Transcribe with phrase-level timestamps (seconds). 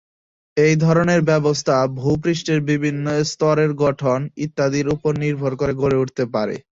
[0.57, 6.55] এই ধরনের ব্যবস্থা ভূপৃষ্ঠের বিভিন্ন স্তরের গঠন ইত্যাদির উপর নির্ভর করে গড়ে উঠতে পারে।